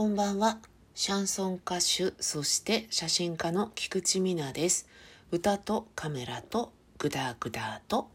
[0.00, 0.56] こんばんは。
[0.94, 4.88] シャンソン歌手、そして写真家の菊池美奈です。
[5.30, 8.08] 歌とカメラとグダグダと。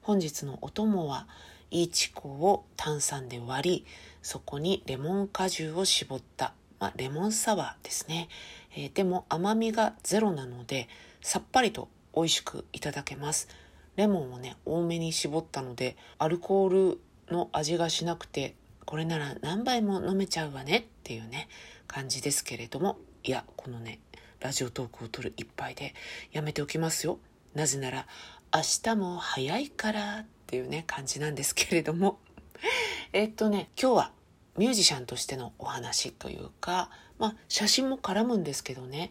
[0.00, 1.28] 本日のお供は、
[1.70, 3.86] イーチコを炭酸で割り、
[4.22, 8.30] そこにレモン果汁を絞った、まあ、レモンサワーですね、
[8.74, 10.88] えー、でも甘みがゼロなので、
[11.20, 13.65] さっぱりと美味しくいただけます。
[13.96, 17.00] レモンをね、多めに絞ったので、アルコール
[17.34, 18.54] の味がしなくて、
[18.84, 21.48] これなら何杯も飲めちゃうわねっていうね、
[21.86, 23.98] 感じですけれども、いや、このね、
[24.40, 25.94] ラジオトークを取る一杯で
[26.30, 27.18] やめておきますよ。
[27.54, 28.06] なぜなら、
[28.54, 32.18] 明日も早いからっていうね、感じなんですけれども。
[33.12, 34.12] えっとね、今日は
[34.56, 39.10] ミュージシャンとしてのお話というか、まあ、写真も絡むんですけどね、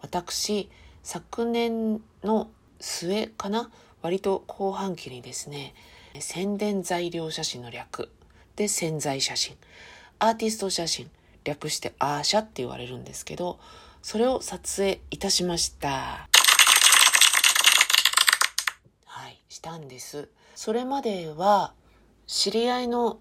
[0.00, 0.68] 私、
[1.02, 3.70] 昨年の末かな
[4.04, 5.72] 割と後半期にですね、
[6.20, 8.10] 宣伝材料写真の略
[8.54, 9.56] で宣材写真、
[10.18, 11.10] アーティスト写真、
[11.42, 13.58] 略してアーシャって言われるんですけど、
[14.02, 16.28] それを撮影いたしました。
[19.06, 20.28] はい、したんです。
[20.54, 21.72] それまでは
[22.26, 23.20] 知り合いの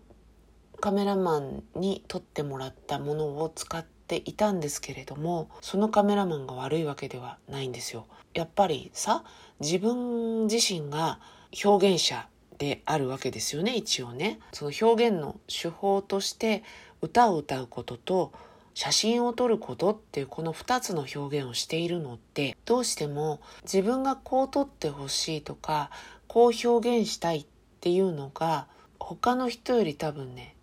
[0.82, 8.06] カメラマンに撮ってもらったものを使っていたんですけれどもそのカメラマンが悪いわけではないんですよ。
[8.34, 9.24] やっぱりさ
[9.64, 11.20] 自分自身が
[11.64, 14.40] 表現者であるわけですよね一応ね。
[14.52, 16.64] その表現の手法として
[17.02, 18.32] 歌を歌うことと
[18.74, 25.92] 写真を撮ることっていうこの2つの表現をしているのってどうしても自分がこう撮ってほしいとか
[26.28, 27.46] こう表現したいっ
[27.82, 28.68] ていうのが
[29.00, 30.56] 他の人より多分ね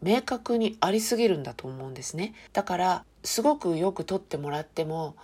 [0.00, 5.16] 明確にありすぎるんだと思うんですねだからすごくよく撮ってもらっても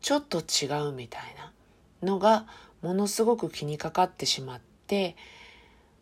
[0.00, 1.52] ちょっと違うみたいな
[2.02, 2.46] のが
[2.82, 5.16] ものすごく気にかかってしまって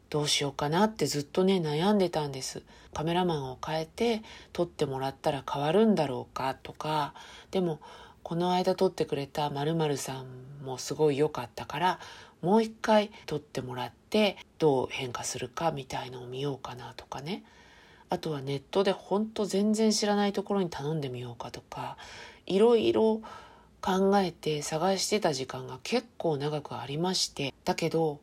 [0.08, 2.62] どうしようかなってずっとね悩んでたんです。
[2.92, 7.14] カメラマンを変えて撮ってもらったら変わるんだろうかとか。
[7.52, 7.80] でも
[8.22, 12.00] この間撮ってくれたまるさんもすごい良かったから
[12.42, 17.44] もう一回撮ってもらってどう変化するかみたいのを見ようかなとかね。
[18.08, 21.96] あとはネットでほんと全然知らないところに頼んでみようかとか。
[22.46, 23.20] いろいろ
[23.80, 28.20] 考えて探してた時間が結構長くありましてだけど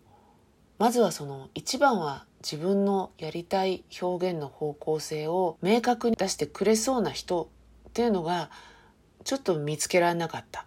[0.78, 7.50] まずはその一番は自分のやりたい表現の方向性を明確に出してくれそうな人
[7.90, 8.52] っていうのが
[9.24, 10.66] ちょっと見つけられなかった。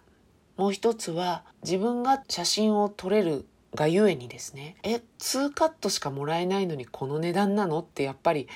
[0.57, 8.47] もう一つは自分が写真を撮れるがゆえにですねえ2カットしかもらえないのにこの値段なのってやっぱり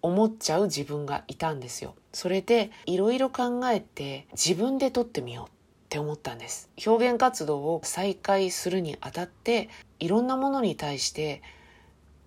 [0.00, 1.94] 思っちゃう自分がいたんですよ。
[2.12, 5.61] それでいろいろ考えて自分で撮ってみよう
[5.92, 6.70] って思ったんです。
[6.86, 9.68] 表現活動を再開するにあたって
[10.00, 11.42] いろんなものに対して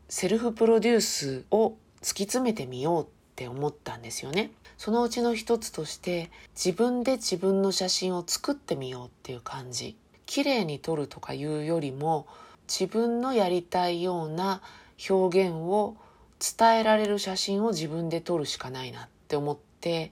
[0.08, 4.52] セルフプロデュースを突き詰めてみようって思ったんですよね。
[4.78, 9.96] そのうちの一つとして自分で自分の写真を作ってみようっていう感じ。
[10.28, 12.28] 綺麗に撮るとかいうよりも
[12.68, 14.62] 自分のやりたいような
[15.09, 15.97] 表現を
[16.40, 20.12] 伝えられる写真を自分で撮るしかないなって思って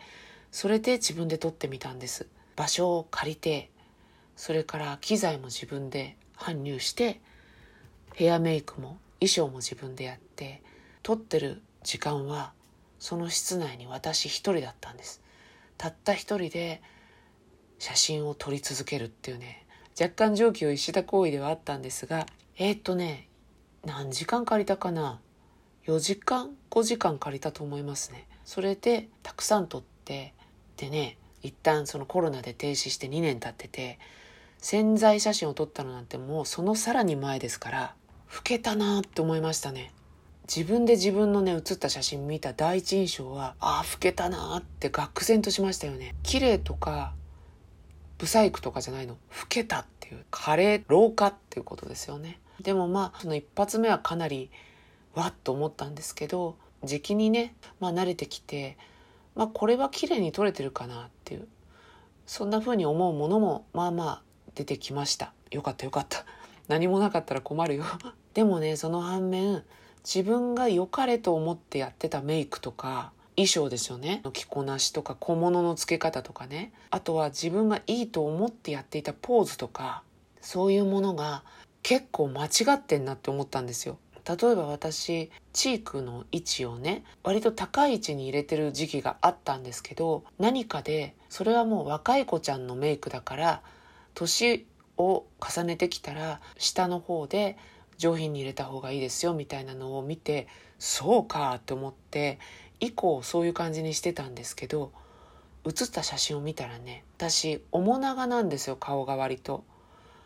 [0.51, 2.25] それで自分で撮ってみたんです。
[2.55, 3.69] 場所を借りて
[4.35, 7.21] それから機材も自分で搬入して
[8.13, 10.61] ヘアメイクも衣装も自分でやって
[11.01, 12.53] 撮ってる時間は
[12.99, 15.21] その室内に私一人だったんです。
[15.77, 16.81] たった一人で
[17.79, 19.65] 写真を撮り続けるっていうね
[19.99, 22.25] 若干常軌を逸した行為ではあったんですが
[22.57, 23.27] えー、っとね
[23.85, 25.19] 何時間借りたかな
[25.85, 28.25] ？4時間5時間借りたと思いますね。
[28.45, 30.33] それでたくさん撮って
[30.77, 33.99] でね一旦そのコロナで停止して2年経ってて
[34.57, 37.95] 潜在写真を撮ったのなんてもうそのさらに前ですから
[38.33, 39.91] 老けたなって思いましたね。
[40.47, 46.15] 自分で自分のね写った写真見た第一印象はああ老けたなって愕然としましたよね。
[46.23, 47.13] 綺麗とか
[48.17, 49.13] ブサイクとかじゃないの。
[49.13, 50.25] 老けたっていう。
[50.31, 52.39] 加齢老化っていうことですよね。
[52.61, 54.49] でもまあその一発目はかなり
[55.13, 58.77] わっと思ったんですけど時期にねまあ慣れてきて
[59.35, 61.47] まあこれは綺麗に撮れてるかなっていう
[62.25, 64.21] そんな風に思うものもまあまあ
[64.55, 65.33] 出てきました。
[65.51, 66.25] よかったよかった。
[66.67, 67.85] 何もなかったら困るよ。
[68.33, 69.63] でもねその反面
[70.03, 74.21] 自分が良かれと思ってやってたメイクとか衣装ですよね。
[74.33, 76.71] 着こなしとか小物の付け方とかね。
[76.91, 80.03] あとは自分がいいと思ってやっていたポーズとか
[80.41, 81.43] そういうものが
[81.81, 83.97] 結構間違ってんなって思ったんですよ。
[84.25, 93.61] 例えば私チークの位置をね割と高い位置に入れてる時期があったんですけど何かでそれはもう若い子ちゃんのメイクだから
[94.13, 94.65] 年
[94.97, 97.57] を重ねてきたら下の方で
[97.97, 100.47] 上品に入れた方がいいですよみたいなのを見て
[100.79, 102.39] そうかって思って
[102.79, 104.91] 以降そういう感じにしてたんですけど
[105.65, 109.63] 写った写真を見たらね私面長なんですよ顔が割と。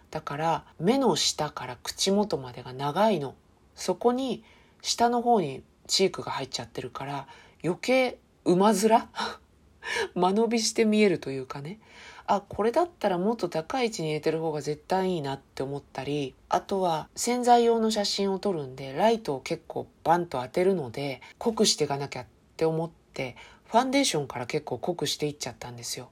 [0.09, 3.35] だから目の下から口元までが長いの。
[3.77, 4.43] そこに
[4.81, 7.27] 下の方にチークが入っちゃってるから
[7.63, 9.07] 余計馬面？
[10.15, 11.79] 間延びして見えるというかね。
[12.29, 22.25] あこれだったらもっと高い位置に入れてる方が絶対いいなって思ったりあとは洗剤用の写真を撮るんでライトを結構バンと当てるので濃くしていかなきゃっ
[22.57, 26.09] て思ってファンデーションから結構濃くしていっちゃったんですよ。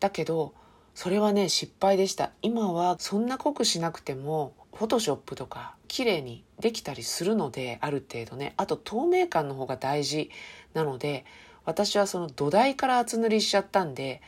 [0.00, 0.52] だけど
[0.96, 2.32] それはね失敗でした。
[2.42, 8.52] 今はそんな濃くしなくてもフォトショップとか綺麗にできたりするのである程度ね。
[8.56, 10.28] あと透明感の方が大事
[10.74, 11.24] なので
[11.64, 14.20] 私はその土台から厚塗りしちゃったんで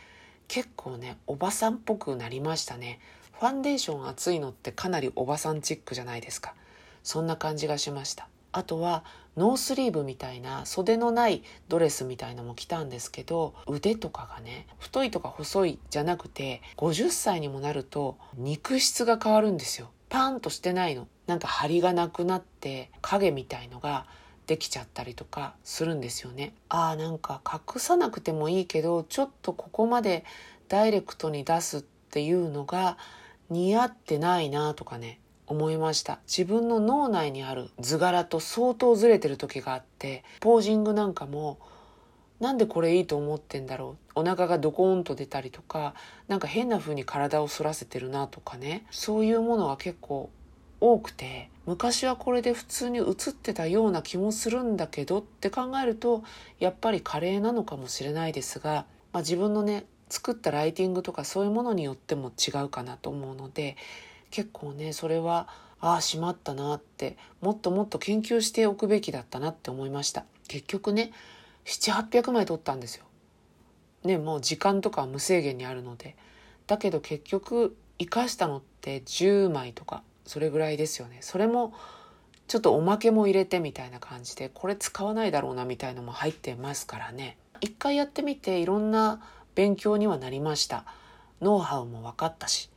[0.47, 3.01] 結構ねおばさんっぽくなりましたね。
[3.33, 6.55] ファンデーション厚いのってかなりおばさんチックじゃないですか。
[7.03, 8.29] そんな感じがしました。
[8.53, 9.03] あとは
[9.37, 19.91] ノースリーブみたいな袖のないドレスみたいのも着たんですけど腕とかがね太いとか細いじゃなくて50歳にもなると肉質が変わるんですよ。
[20.15, 21.09] パンとしてないの。
[21.27, 24.07] なんか張りがなくなって影みたいのが
[24.47, 26.55] できちゃったりとかするんですよね。
[26.69, 30.25] ああなんか隠さなくてもいいけどちょっとここまで
[30.69, 32.97] ダイレクトに出すっていうのが
[33.51, 35.19] 似合ってないなとかね
[35.49, 36.21] 思いました。
[36.29, 41.59] 自分の脳内にある図柄と相当ずれてる時があってポージングなんかも
[42.45, 44.21] なんでこれいいと思ってんだろう？
[44.21, 45.95] お腹がドコーンと出たりとか
[46.29, 48.85] なんか変な風に体を反らせてるなとかね。
[48.91, 50.29] そういうものが結構
[50.81, 56.23] 多くて昔はこれで普通に映ってたような気もするんだけどって考えると
[56.59, 63.79] やっぱりカレーなのかもしれないですが、まあ、自分のね作ったライティングとかそういうものによっても違うかなと思うので
[64.31, 65.49] 結構ねそれは
[65.81, 70.27] ああしまったなってもっともっと研究しておくべきだったなって思いました。
[70.49, 71.13] 結局ね
[71.65, 73.05] 700800枚撮ったんですよ。
[74.05, 76.17] ねもう時間とかは無制限にあるので。
[76.67, 81.19] だけど結局生かしたのって10枚とかそれぐらいですよね。
[81.21, 81.75] それも
[82.49, 87.37] ちょっとおまけも入れてみたいな感じでこれ使わないだろうなみたいのも入ってますからね。
[87.61, 89.23] 一回やってみていろんな
[89.55, 90.85] 勉強にはなりました。
[91.41, 92.71] ノウハウも分かったし。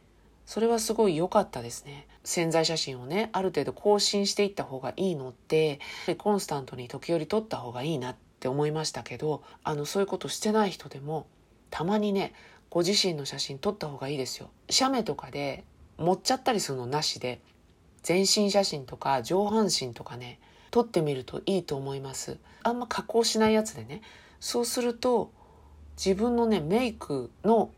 [0.46, 2.08] それはすごい良かったですね。
[2.24, 5.80] 潜在写真をねある程度更新していった方がいいのって
[6.18, 11.26] コンスタントに時折撮った方がいいなって思いましたけどあのそういうことしてない人でも
[11.72, 12.34] たまにね
[12.70, 14.50] ご自身の写真撮った方がいいですよ。
[14.70, 15.64] 写メとかで
[15.98, 17.42] 持っちゃったりするのなしで
[18.04, 20.40] 全身写真とか上半身とかね
[20.70, 22.38] 撮ってみるといいと思います。
[22.64, 24.02] あんま加工しないやつでね
[24.40, 25.32] そうすると
[25.96, 27.72] 自分のねメイクの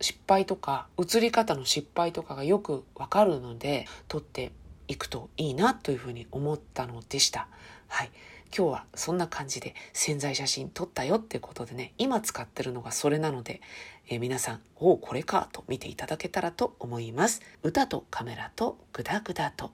[0.00, 4.52] 失敗とか映り方の失敗とかがよくわかるので撮って
[4.88, 7.48] いくといいなというふうに思ったのでした。
[7.88, 8.10] はい。
[8.56, 13.60] 今日はそんな感じで潜在写真撮ったよってことでね今使ってるのがそれなので、
[14.08, 17.42] えー、皆さんおおこれかと見ていただけたらと思います。
[17.62, 19.68] 歌とカメラとグダグダと。